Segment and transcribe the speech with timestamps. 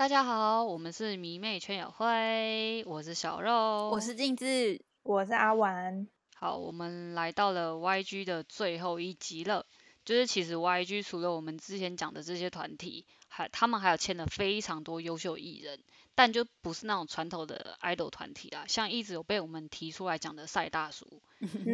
[0.00, 6.08] 大家好，我们是迷妹圈友会，我是小肉，我是镜子，我是阿丸。
[6.34, 9.66] 好，我们来到了 YG 的最后一集了。
[10.06, 15.78] 就是其实 YG 除了我们之前讲的这些团体，还他们还有签了非常多优秀艺人，
[16.14, 18.64] 但就不是那种传统的 idol 团体啦。
[18.66, 21.20] 像一直有被我们提出来讲的赛大叔，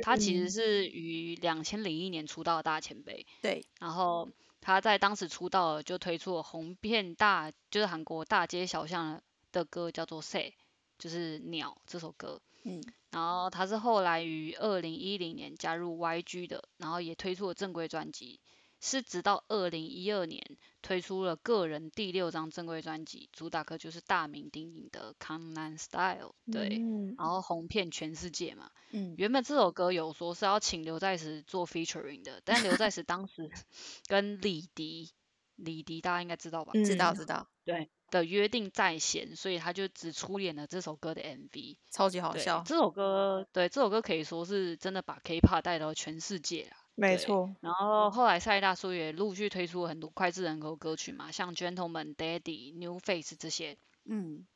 [0.02, 3.24] 他其实是于两千零一年出道的大前辈。
[3.40, 4.28] 对，然后。
[4.66, 9.22] 他在当时出道就推出了红遍大，就是韩国大街小巷
[9.52, 10.50] 的歌，叫做《Say》，
[10.98, 12.40] 就是鸟这首歌。
[12.64, 12.82] 嗯。
[13.12, 18.40] 然后他是后来于二零一零年加入 YG 的，然后也推出了正规专辑。
[18.80, 20.42] 是直到二零一二年
[20.82, 26.80] 推出了个人第六张正规专辑，主打歌就是大名鼎鼎的《江南 Style》，对，
[27.16, 28.70] 然后红遍全世界嘛。
[28.90, 29.14] 嗯。
[29.16, 33.50] 原本这首歌有说是要请刘在石做 featuring 的，但刘在石当时
[34.06, 35.10] 跟李迪，
[35.56, 36.72] 李迪大家应该知道吧？
[36.84, 37.48] 知道知道。
[37.64, 37.90] 对。
[38.08, 42.62] 的约定在先，所以他就只出演了这首歌的 MV，超级好笑。
[42.64, 46.85] 这首歌，对，这首歌可以说是真的把 K-pop 带到全世界啊。
[46.98, 53.76] 没错，然后后来赛大叔也陆续推出了很多脍炙人口歌曲嘛，像 Gentleman、Daddy、New Face 这些。
[54.06, 54.46] 嗯，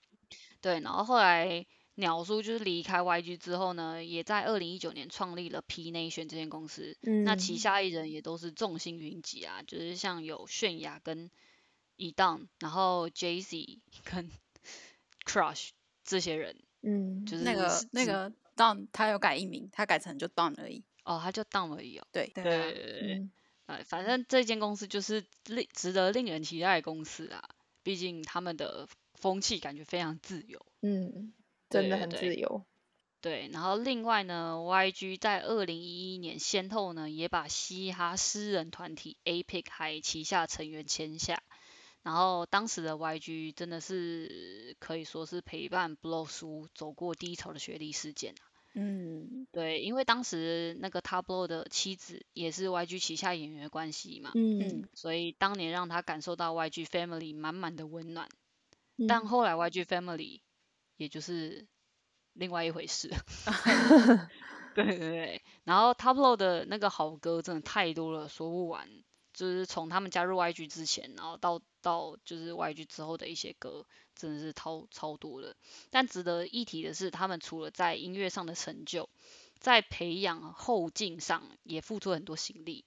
[0.63, 1.67] 对，然后后来
[1.97, 6.97] 鸟叔就是离开 YG 之后呢，也在二零一九年创立了 P Nation 这间公司。
[7.03, 11.31] 嗯，那旗下艺人也都是众星云集啊，就是像有泫雅跟
[11.99, 14.31] Edon，然后 Jay Z 跟
[15.27, 15.71] Crush
[16.05, 16.57] 这些人。
[16.81, 20.83] 嗯，就是那个那个 Don 他有改艺名，他改成就 Don 而已。
[21.05, 22.07] 哦，他就当而已哦。
[22.13, 23.29] 对对对对，
[23.67, 27.43] 哎，反正这间公司就是令值得令人期待的公司啊，
[27.83, 30.65] 毕竟他们的风气感觉非常自由。
[30.83, 31.33] 嗯，
[31.69, 32.65] 真的很自由。
[33.23, 41.43] 对，然后另外呢，YG 在二零一一年先后呢也把嘻哈诗人团体 APEC 还旗下成员签下，
[42.03, 48.50] 然后当时的 YG 真的是可以说是陪伴 Blow 叔走过低潮的学历事件啊。
[48.75, 58.29] 嗯，对，因为当时那个 Tablo 的妻子也是 YG 旗下演员的关系嘛，嗯，所以当年让他感受到 YG Family 满满的温暖，
[59.09, 59.27] 但。
[59.27, 60.41] 后来 YG Family
[60.97, 61.67] 也就是
[62.33, 63.09] 另外一回事，
[64.75, 68.89] 对对对，然后 Tablo 的那个好歌真的太多了，说不完。
[69.33, 73.87] 就是从他们加入 YG 之前，然后到到就是 YG 之后的一些歌，
[74.21, 75.57] 真的是超超多的。
[75.91, 79.09] 但值得一提的是，他们除了在音乐上的成就，
[79.59, 82.85] 在培养后劲上也付出很多心力。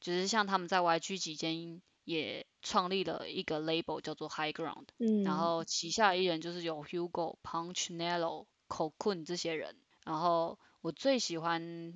[0.00, 10.58] 就是像他们在 YG 期间也创立了一个 label 叫做 High Ground，嗯，然后旗下艺人就是有 Hugo、Punch、Nello、Cocoon 这些人，然后。
[10.84, 11.94] 我最喜欢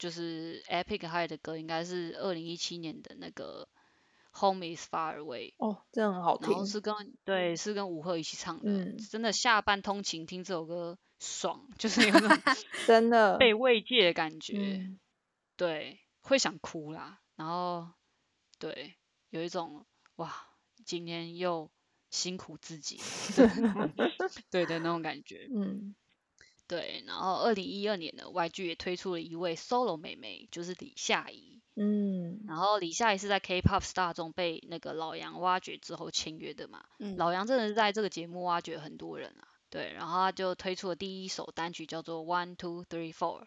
[0.00, 3.68] 就是 Epic High 的歌，应该是二零一七年的那个
[4.38, 5.54] Home Is Far Away。
[5.58, 6.50] 哦，这很好听。
[6.50, 12.28] 然后是跟对，是跟吴赫一起唱的，真的下班通勤听这首歌爽，就是有种
[12.86, 14.90] 真的被慰藉的感觉。
[15.56, 17.88] 对，会想哭啦，然后
[18.58, 18.94] 对，
[19.30, 19.86] 有一种
[20.16, 20.34] 哇，
[20.84, 21.70] 今天又
[22.10, 23.00] 辛苦自己，
[24.50, 25.48] 对的那种感觉。
[25.54, 25.94] 嗯。
[26.68, 31.62] 对，然后二零一二年呢，YG 也推出了一位 solo 妹妹，就是李夏怡。
[31.76, 36.82] 嗯，然后李夏也是在 K-pop star 中被那个老杨挖掘之后签约的嘛。
[36.98, 37.16] 嗯。
[37.16, 39.46] 老杨真的是在这个节目挖掘很多人啊。
[39.68, 43.42] 对，然后他就推出了第一首单曲叫做 One Two Three Four，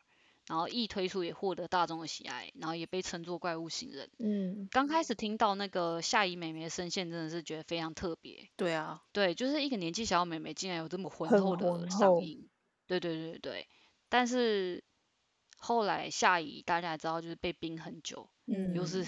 [0.48, 4.10] 然后一推出也获得大众的喜爱，然后也被称作怪物新人。
[4.20, 4.68] 嗯。
[4.70, 8.50] 刚开始听到那个夏怡妹妹的声线，真的是觉得非常特别。
[8.58, 9.02] 对啊。
[9.12, 12.48] 对，就是一个年纪小的妹妹，竟然有这么浑厚的嗓音。
[12.86, 13.68] 对对对对，
[14.10, 14.84] 但是
[15.60, 19.06] 后来夏怡大家也知道就是被冰很久，嗯，又 是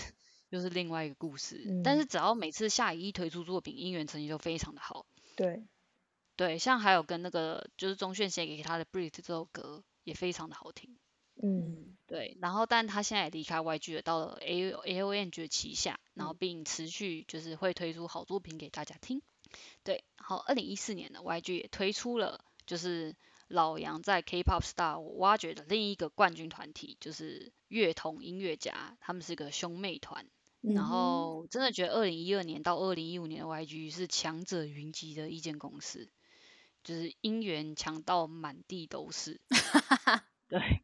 [0.50, 1.82] 又是另外一个故事。
[1.84, 5.06] 但是只要每次夏怡一推出作品，音源成绩就非常的好。
[5.36, 5.64] 对，
[6.36, 10.98] 对，像还有跟那个就是钟铉写给他的《Breathe》这首歌也非常的好听。
[11.42, 19.22] 嗯，对，然后但他现在也离开 YG 了，到了 A A O N G 旗下，然后并持续就是会推出好作品给大家听。
[19.84, 23.16] 对，然后二零一四年呢，YG 也推出了就是。
[23.52, 30.26] 老杨在 K-pop star 挖掘的另一个冠军团体就是乐童音乐家，他们是个兄妹团。
[30.62, 36.10] 然后真的觉得二零一二年到二零一五年的 YG 是强者云集的一间公司，
[36.84, 39.42] 就是音源强到满地都是。
[40.48, 40.82] 对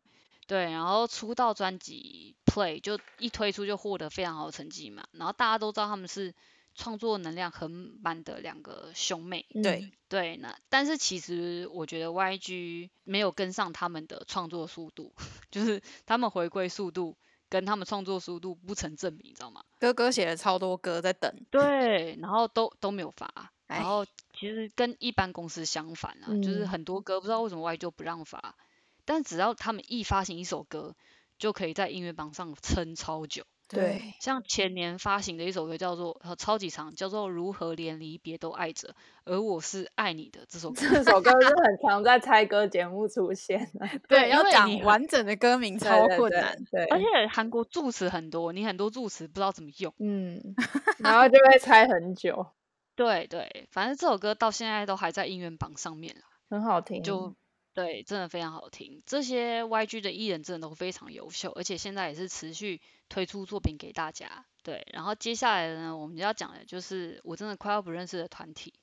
[0.48, 6.34] 对，然后出道专辑 Play 就一推出就获得非常好的成绩嘛，然后大家都知道他们是。
[6.78, 7.70] 创作能量很
[8.02, 9.92] 满的两个兄妹，对。
[10.08, 15.12] 对，那但是其实我觉得 YG 没有跟上他们的创作速度，
[15.52, 17.18] 就是他们回归速度
[17.50, 19.66] 跟他们创作速度不成正比，你知道吗？
[19.80, 24.06] 哥哥写了超多歌在等，对，然后都都没有发，然后
[24.40, 28.56] 其实跟一般公司相反啊，就是很多歌不知道为什么 YG 就不让发，
[29.04, 30.96] 但只要他们一发行一首歌，
[31.38, 33.46] 就可以在音乐榜上撑超久。
[33.70, 38.88] 对，像前年发行的一首歌叫做呃超级长，叫做《如何连离别都爱着》，
[39.26, 40.82] 而我是爱你的这首歌。
[40.90, 43.86] 这首歌是很常在猜歌节目出现的。
[44.08, 46.58] 对，要讲完整的歌名超困难。
[46.72, 49.94] 对，而且韩国助词很多，你很多助词不知道怎么用。
[50.00, 50.42] 嗯，
[51.00, 52.48] 然后就会猜很久。
[52.96, 57.04] 对对，反正这首歌到现在都还在音乐榜上面了，很好听。
[57.04, 57.36] 就。
[57.78, 59.04] 对，真的非常好听。
[59.06, 64.48] 这些 YG 的艺人真的都非常优秀，而且现在也是持续推出作品给大家。
[64.64, 68.74] 对，然后接下来呢，我们要讲的就是我真的快要不认识的团体，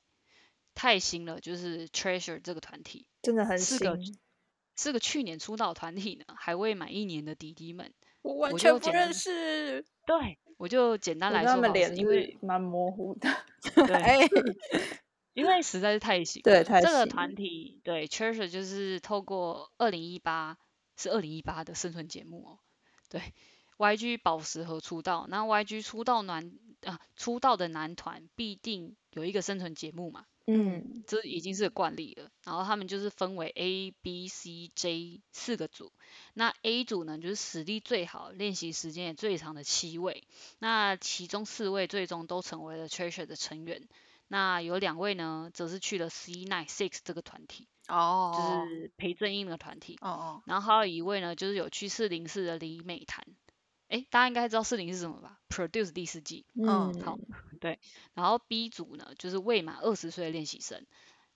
[0.76, 4.16] 太新了，就是 Treasure 这个团体，真的很新，
[4.76, 7.92] 是个去年出道团体呢，还未满一年的弟弟们，
[8.22, 9.84] 我完全不认识。
[10.06, 13.28] 对，我就简单来说，他们脸因为蛮模糊的。
[13.74, 14.94] 对。
[15.34, 20.56] 因为实在是太新，对，这个团体对 Treasure 就是透过二零一八
[20.96, 22.58] 是二零一八的生存节目哦，
[23.10, 23.20] 对
[23.76, 26.52] YG 宝石和出道，那 YG 出道男
[26.84, 32.30] 啊出道的男团必定有一个生存节目嘛，嗯，这已经是惯例了。
[32.44, 35.92] 然后他们就是分为 A、B、C、J 四个组，
[36.34, 40.22] 那 A 组呢就是实力最好、练习时间也最长的七位，
[40.60, 43.88] 那其中四位最终都成为了 Treasure 的成员。
[44.34, 53.24] 那有两位呢，则是去了 C Nine Six 这个团体，哦，就是裴正英的团体，哦哦，然后还有一位呢，就是有去四零四的李美潭，
[53.86, 57.16] 哎，大家应该知道四零是什么吧？Produce 第四季，嗯，好，
[57.60, 57.78] 对，
[58.14, 60.84] 然后 B 组呢，就是未满二十岁的练习生，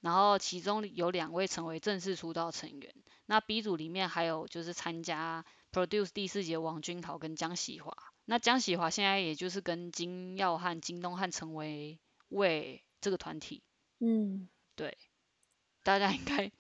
[0.01, 2.93] 然后其中有两位成为正式出道成员，
[3.27, 12.01] 那 B 组里面还有就是参加 Produce 第四季的王君豪跟江喜华，那江喜华现在也就是跟金耀汉、金东汉成为。
[12.31, 13.63] 为这个团体，
[14.01, 14.99] 嗯，对，
[15.83, 16.51] 大家应该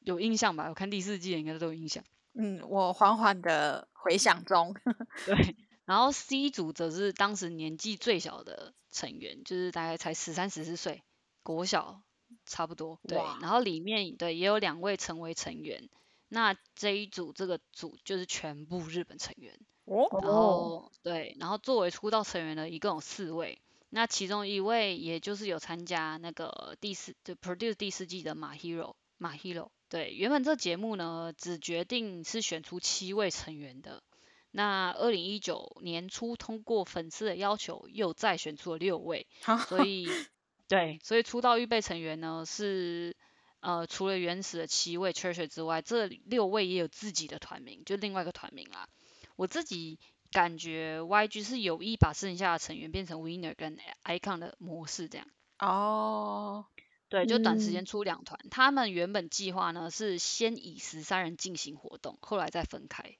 [0.00, 0.68] 有印象吧？
[0.68, 2.04] 我看第四季应该都有印象。
[2.32, 4.74] 嗯，我缓缓的回想中。
[5.24, 11.02] 对，然后 C 组则是当时年纪最小的成员，就是大概才十三十四岁，
[11.42, 12.02] 国小
[12.44, 13.00] 差不多。
[13.08, 15.88] 对，然后里面对也有两位成为成员。
[16.28, 19.58] 那这一组这个组就是全部日本成员。
[19.84, 20.08] 哦。
[20.20, 23.62] 然后对，然后作为出道成员的，一共有四位。
[23.88, 34.02] 那其中一位，也就是有参加那个第四，就 produce 第四季的马 hero，马 hero，对，原本这节目呢，只决定是选出七位成员的，
[34.50, 39.28] 那二零一九年初通过粉丝的要求，又再选出了六位，
[39.68, 40.08] 所以，
[40.68, 43.16] 对，所以出道预备成员呢是，
[43.60, 48.88] 呃，除了原始的七位 treasure 之外，这六位也有自己的团名，就另外一个团名啦，
[49.36, 50.00] 我自己。
[50.30, 55.26] 感觉 YG 是有意把剩下的成员变成 Winner 跟 Icon 的模式这样。
[55.58, 56.66] 哦，
[57.08, 58.38] 对，就短时间出两团。
[58.50, 63.16] 他们原本计划呢是先以十三人进行活动，后来再分开。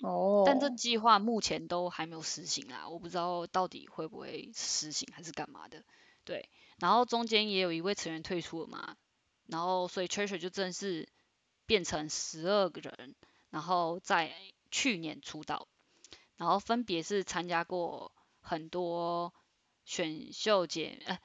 [0.00, 0.42] 哦。
[0.46, 5.84] 但这计划目前都还没有实行啊，我不知道到底会不会实行还是干嘛的。
[6.24, 8.96] 对，然后中间也有一位成员退出了嘛，
[9.46, 11.08] 然后所以 Treasure 就正式
[11.66, 13.14] 变成十二个人，
[13.50, 14.32] 然后在
[14.70, 15.68] 去年出道。
[16.36, 19.32] 然后分别是参加过很多
[19.84, 21.18] 选秀节，呃，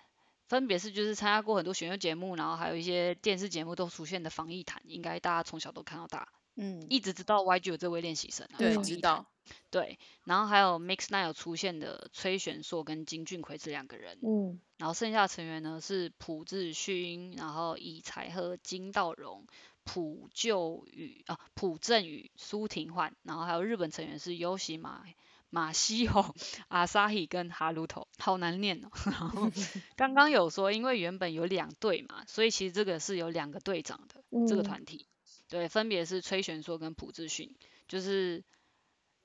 [0.47, 9.25] 分别是就是参加过很多选秀节目，然后还有一些电视节目都出现的防疫毯，应该大家从小都看到大，嗯，一直知道 YG 有这位练习生，对，知道，
[9.69, 19.47] 对，然后还有 Mix Nine 有出现的崔玄硕跟金俊奎这两个人，嗯，然后剩下的成员呢是朴智勋，然后以才和金道荣。
[19.91, 25.03] 朴就宇啊，朴正宇、苏廷焕，然后还有日本成员是优喜马
[25.49, 26.35] 马西吼、
[26.69, 28.89] 阿萨希跟哈鲁头，好难念哦。
[29.05, 29.49] 然 后
[29.95, 35.07] 刚刚有说，因为原本有两队嘛，所以其实这个是有两个队长的这个团体，
[35.47, 37.55] 对，分别是崔玄硕跟朴智勋，
[37.87, 38.43] 就是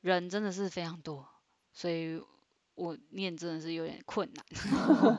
[0.01, 1.29] 人真的是非常多，
[1.75, 2.23] 所以
[2.75, 4.47] 我念真的是有点困难。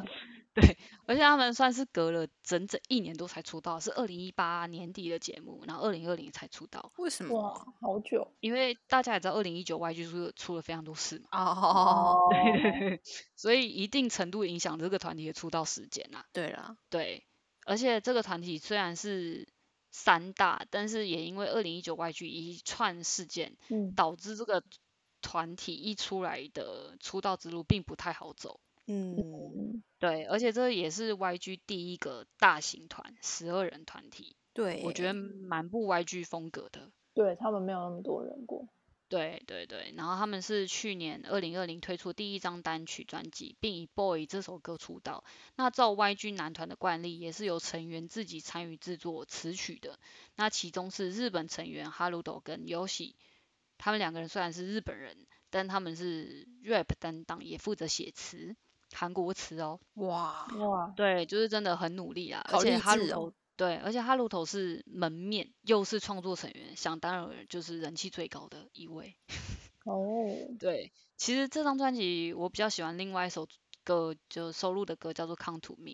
[0.55, 6.93] 对，而且他们算是隔了整整一年多才出道，是二零一八年底的节目，然后二零二零才出道。
[6.95, 7.37] 为什么？
[7.37, 8.31] 哇，好久。
[8.39, 11.27] 因为大家也知道，二零一九 YG 出出了非常多事嘛。
[11.31, 12.29] 哦。
[12.31, 13.01] 对对对。
[13.35, 16.23] 所以一定程度影响这个团体的出道时间呐。
[16.31, 16.77] 对啦。
[16.89, 17.25] 对。
[17.65, 19.49] 而且这个团体虽然是
[19.91, 23.57] 三大，但是也因为二零一九 YG 一串事件，
[23.95, 24.63] 导致这个
[25.21, 28.61] 团体一出来的出道之路并不太好走。
[28.87, 34.35] 嗯，对，而且这也是 YG 第一个大型团，十二人团体。
[34.53, 36.91] 对，我觉得蛮不 YG 风格的。
[37.13, 38.67] 对他们没有那么多人过。
[39.07, 45.23] 对对对，然后他们是去年二零二零推出第一张单曲专辑，并以《Boy》这首歌出道。
[45.55, 49.99] 那照 YG 男团的惯例，也是由成员自己参与制作词曲的。
[50.35, 53.13] 那其中是日本成员哈鲁斗跟 Yoshi，
[53.77, 55.15] 他们两个人虽然是日本人，
[55.51, 58.55] 但他们是 rap 担当，也负责写词，
[58.93, 59.79] 韩国词哦。
[59.95, 69.15] 哇，哇，对，就是真的很努力啊，而且哈鲁头对，而且哈鲁头是门面，又是创作成员，想当然尔就是人气最高的一位。
[69.85, 70.27] 哦，
[70.59, 73.47] 对，其实这张专辑我比较喜欢另外一首
[73.83, 75.91] 歌，就收录的歌叫做《Come to Me》，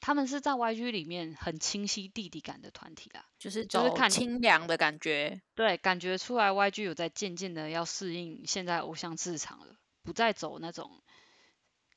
[0.00, 3.24] 他们是在 YG 里面很清晰弟弟感的团体啦。
[3.38, 5.40] 就是就是看清凉的感觉。
[5.54, 11.02] 对，感觉出来 YG 有在渐渐的要适应现在偶像市场了，不再走那种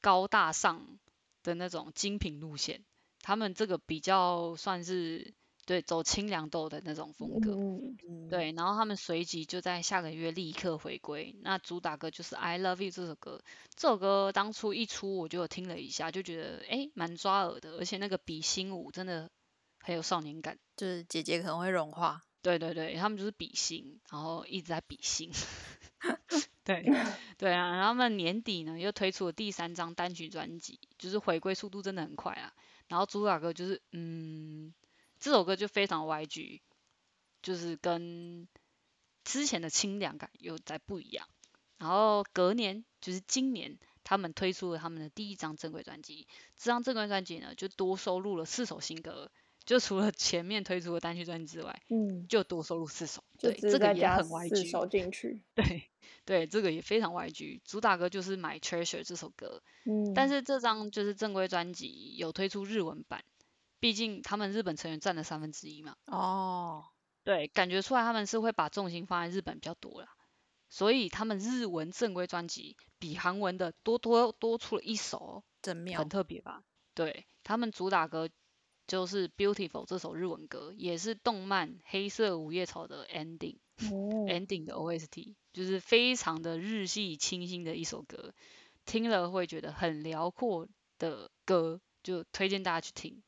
[0.05, 0.99] 高大上
[1.41, 2.85] 的那种精品路线，
[3.21, 5.33] 他们这个比较算是
[5.65, 7.55] 对走清凉豆的那种风格。
[7.55, 11.35] 嗯，嗯，对，然后他们随即就在下个月立刻回归。
[11.41, 13.41] 那主打歌就是《I Love You》这首歌，
[13.75, 19.31] 这首歌当初一出我就有听了一下，就觉得诶蛮抓耳的，而且那个比心舞真的
[19.79, 20.59] 很有少年感。
[20.77, 22.21] 就是姐姐可能会融化。
[22.43, 25.31] 对对对，他们就是比心，然后一直在比心。
[26.65, 26.83] 对
[27.37, 32.51] 对啊，然后他们年底呢又推出了第三张单曲专辑，就是回归速度真的很快啊。
[32.87, 34.73] 然后主打歌就是嗯，
[35.19, 36.61] 这首歌就非常 YG，
[37.41, 38.47] 就是跟
[39.23, 41.27] 之前的清凉感又在不一样。
[41.77, 46.27] 然后隔年就是今年，他们推出了他们的第一张正规专辑。
[46.57, 49.29] 这张正规专辑呢，就多收录了四首新歌，
[49.65, 53.23] 就除了前面推出的单曲专辑之外，嗯，就多收录四首。
[53.39, 54.69] 对，这个也很 YG。
[54.69, 55.89] 首进去，对
[56.23, 57.61] 对，这个也非常 YG。
[57.63, 63.23] 主打歌就是《My Treasure》这首歌，嗯，但是这张就是正规专辑有推出日文版，
[63.79, 65.95] 毕竟他们日本成员占了三分之一嘛。
[66.05, 66.85] 哦，
[67.23, 70.09] 对，感觉出来他们是会把重心放在日本比较多啦，
[70.69, 76.09] 所以他们日文正规专辑比韩文的多多多出了一首哦，真妙很。
[76.09, 76.63] 特别吧？
[76.93, 78.29] 对他们主打歌
[78.87, 83.57] 就是《Beautiful》这首日文歌，也是动漫《黑色五叶草》的 ending。
[83.77, 88.33] 哦，ending 的 OST，就是非常的日系清新的一首歌，
[88.85, 93.21] 听了会觉得很辽阔的歌，就推荐大家去听。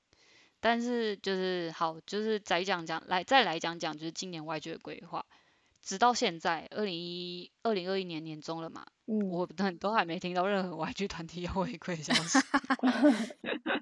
[0.59, 5.25] 但是就是好，就是再讲讲来再来讲讲，就是今年 YG 的规划。
[5.81, 12.39] 直到现在，二零一二零二一年年中了嘛，嗯，我都都还没听到任何 YG 团体要回归的消息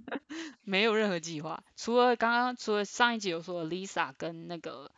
[0.65, 1.63] 没有任何计划。
[1.77, 4.91] 除了刚刚除了上一集有说 Lisa 跟那个，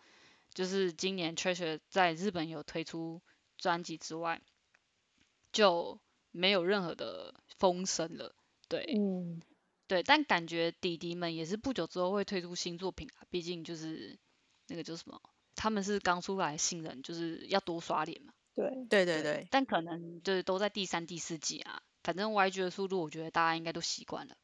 [0.53, 3.21] 就是今年 Treasure 在日本有推出
[3.57, 4.41] 专辑之外，
[5.51, 6.00] 就
[6.31, 8.33] 没有任何的风声了。
[8.67, 9.41] 对，嗯，
[9.88, 14.17] 对，但感觉弟弟们也是不久之后会推出新作品啊，毕竟就是
[14.67, 15.21] 那个叫什么，
[15.55, 18.33] 他们是刚出来新人，就是要多刷脸嘛。
[18.55, 21.81] 对，对对对，但可能就是都在第三、第四季啊。
[22.03, 24.36] 反正 YG 的速度，我觉得大家应该都习惯了。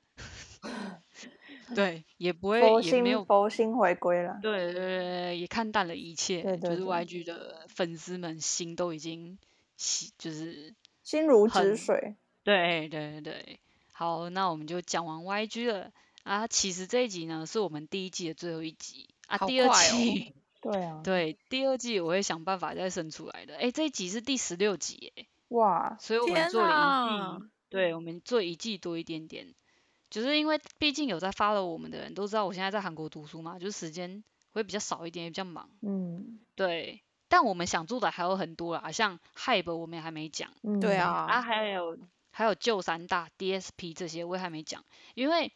[1.75, 9.37] 对，也不会佛也没有佛心回归了，对对对对，也看淡了一切，就是 YG 的粉丝们心都已经
[9.77, 13.59] 洗，就是心如止很水，对对对对。
[13.91, 15.91] 好，那我们就讲完 YG 了
[16.23, 16.47] 啊。
[16.47, 19.37] 其实这一集呢，是我们第一季的最后一集啊。
[19.37, 23.55] 好第二快哦季， 对啊，对第二季我会想办法再生出来的。
[23.55, 29.53] 哎，这一集是第十六集哎，哇，所以我们天做了一哪季，对，我们做一季多一点点，
[30.13, 37.01] 就是因为毕竟有在 follow 我们的人都知道，我现在在韩国读书嘛，就是时间会比较少一点，也比较忙，嗯对。
[37.27, 41.97] 但我们想做的还有很多啦，像 Hype 我们也还没讲，嗯，对啊，啊，还有
[42.29, 45.51] 还有旧三大 DSP 这些我也还没讲，因为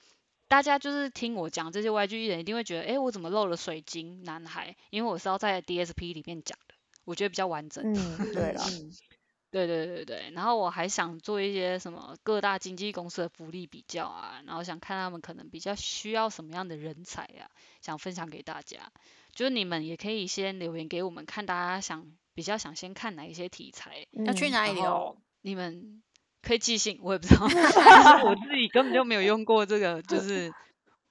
[0.47, 4.75] 大家就是听我讲这些 YG 艺人，一定会觉得，诶，我怎么漏了水晶男孩？
[4.89, 6.73] 因为我是要在 DSP 里面讲的，
[7.05, 7.83] 我觉得比较完整。
[7.93, 8.91] 嗯，对啦，嗯，
[9.49, 17.47] 对对对对，然后我还想做一些什么各大经纪公司的福利比较啊，然后想看他们可能比较需要什么样的人才啊，
[17.81, 18.91] 想分享给大家。
[19.33, 25.17] 就是你们也可以先留言给我们，看大家想比较想先看哪一些题材，要去嗯哪里留？
[25.41, 26.01] 你们
[26.41, 30.51] 可以寄信，我也不知道， 但是我自己根本就没有用过这个，就 是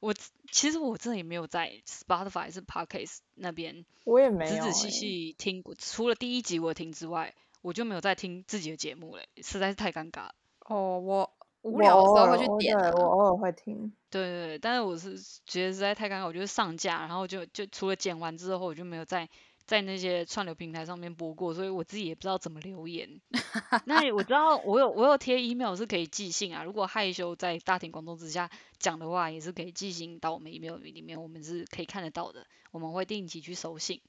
[0.00, 0.12] 我
[0.52, 7.32] 其实我真的也没有在 Spotify 是 Podcast 那边我也没有欸，仔仔细细听过，除了第一集我有听之外，
[7.62, 10.34] 我就没有再听自己的节目嘞，实在是太尴尬了。
[10.66, 11.30] 哦，我
[11.62, 19.28] 无聊的时候会去点我偶尔会听，对对对，但是我是觉得实在太尴尬，我就是上架，然后就就除了剪完之后，我就没有在
[19.64, 23.20] 在那些串流平台上面播过，所以我自己也不知道怎么留言。
[23.84, 28.48] 那我知道我有我有贴 email 是可以寄信啊，如果害羞在大庭广众之下
[28.78, 34.00] 讲的话，也是可以寄信到我们 email 里面，我们是可以看得到的，我们会定期去收信。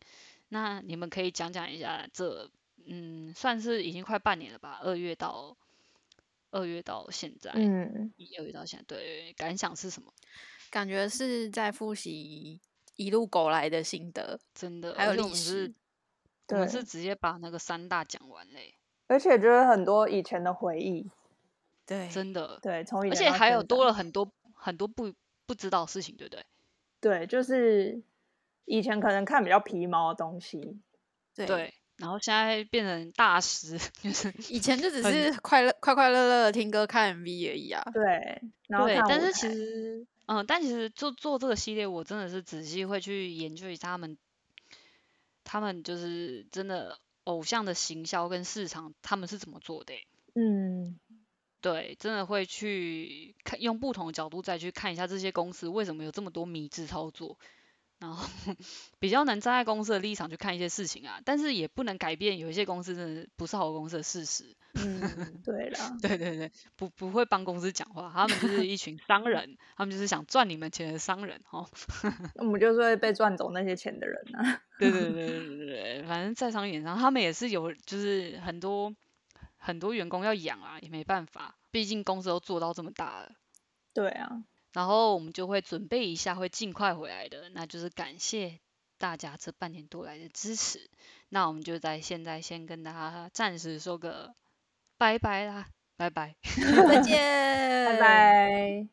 [0.50, 2.50] 那你们可以讲讲一下这
[2.88, 5.56] 嗯，算是已经快半年了吧，二月到
[6.52, 10.14] 二月到现在，嗯，一二月到现在，对，感想是什么？
[10.70, 12.60] 感觉是在复习
[12.96, 15.74] 一路走来的心得，真的，还有历史
[16.50, 18.76] 我们是直接把那个三大讲完嘞，
[19.08, 21.10] 而且就是很多以前的回忆，
[21.86, 25.14] 对，真的，对，从以而且还有多了很多很多不
[25.46, 26.46] 不知道的事情，对不对？
[27.00, 28.02] 对，就是
[28.66, 30.80] 以前可能看比较皮毛的东西，
[31.36, 37.84] 对对，然后现在变成大师， 就是以前就只是快乐快快乐乐的听歌看 MV 而已啊。
[37.94, 44.18] 对，然后对，但是其台实，嗯，但其实做做这个系列，我真的是仔细会去研究一下他们，
[45.44, 51.00] 他们就是真的偶像的行销跟市场，他们是怎么做的欸、嗯，
[51.62, 57.40] 对，真的会去看，用不同的角度再去看一下这些公司为什么有这么多迷之操作，
[58.00, 58.28] 然后
[59.00, 64.56] 比较能站在公司的立场去看一些事情啊，但是也不能改变有一些公司真的不是好公司的事实。
[64.74, 71.68] 嗯，对啦， 对对对，不不会帮公司讲话，他们就是一群商人，他们就是想赚你们钱的商人哦。
[72.36, 74.62] 我们就是会被赚走那些钱的人啊。
[74.78, 78.96] 对对对对对对，反正在商言商，他们也是有就是很多
[79.58, 83.32] 很多员工要养啊，也没办法，毕竟公司都做到这么大了。
[83.96, 84.44] 对啊，
[84.74, 88.60] 然后我们就会准备一下，会尽快回来的，那就是感谢
[88.98, 90.90] 大家这半年多来的支持。
[91.30, 94.36] 那我们就在现在先跟大家暂时说个
[94.98, 96.36] 拜拜啦，拜拜。
[96.88, 97.18] 再见，
[97.86, 98.88] 拜拜。